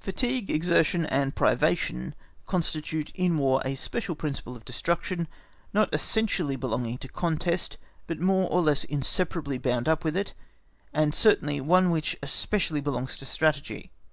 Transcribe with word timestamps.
Fatigue, 0.00 0.50
exertion, 0.50 1.06
and 1.06 1.36
privation 1.36 2.16
constitute 2.44 3.12
in 3.14 3.38
War 3.38 3.62
a 3.64 3.76
special 3.76 4.16
principle 4.16 4.56
of 4.56 4.64
destruction, 4.64 5.28
not 5.72 5.94
essentially 5.94 6.56
belonging 6.56 6.98
to 6.98 7.08
contest, 7.08 7.78
but 8.08 8.18
more 8.18 8.50
or 8.50 8.62
less 8.62 8.82
inseparably 8.82 9.58
bound 9.58 9.88
up 9.88 10.02
with 10.02 10.16
it, 10.16 10.34
and 10.92 11.14
certainly 11.14 11.60
one 11.60 11.90
which 11.90 12.16
especially 12.20 12.80
belongs 12.80 13.16
to 13.18 13.26
Strategy. 13.26 13.92